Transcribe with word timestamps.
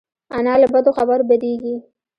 انا 0.37 0.53
له 0.61 0.67
بدو 0.73 0.89
خبرو 0.97 1.27
بدېږي 1.29 1.75